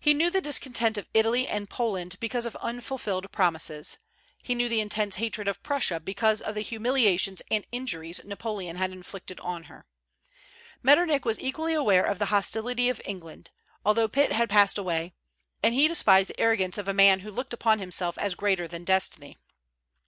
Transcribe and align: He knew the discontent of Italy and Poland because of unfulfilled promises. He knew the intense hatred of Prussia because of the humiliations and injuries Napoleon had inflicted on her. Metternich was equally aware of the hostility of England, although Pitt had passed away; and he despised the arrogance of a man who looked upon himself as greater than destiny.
He 0.00 0.14
knew 0.14 0.30
the 0.30 0.40
discontent 0.40 0.98
of 0.98 1.06
Italy 1.14 1.46
and 1.46 1.70
Poland 1.70 2.16
because 2.18 2.44
of 2.44 2.56
unfulfilled 2.56 3.30
promises. 3.30 3.98
He 4.42 4.52
knew 4.52 4.68
the 4.68 4.80
intense 4.80 5.14
hatred 5.14 5.46
of 5.46 5.62
Prussia 5.62 6.00
because 6.00 6.42
of 6.42 6.56
the 6.56 6.60
humiliations 6.60 7.40
and 7.52 7.64
injuries 7.70 8.20
Napoleon 8.24 8.74
had 8.74 8.90
inflicted 8.90 9.38
on 9.38 9.62
her. 9.70 9.86
Metternich 10.82 11.24
was 11.24 11.38
equally 11.38 11.72
aware 11.72 12.02
of 12.04 12.18
the 12.18 12.30
hostility 12.34 12.88
of 12.88 13.00
England, 13.04 13.52
although 13.84 14.08
Pitt 14.08 14.32
had 14.32 14.50
passed 14.50 14.76
away; 14.76 15.14
and 15.62 15.72
he 15.72 15.86
despised 15.86 16.30
the 16.30 16.40
arrogance 16.40 16.76
of 16.76 16.88
a 16.88 16.92
man 16.92 17.20
who 17.20 17.30
looked 17.30 17.52
upon 17.52 17.78
himself 17.78 18.18
as 18.18 18.34
greater 18.34 18.66
than 18.66 18.82
destiny. 18.82 19.38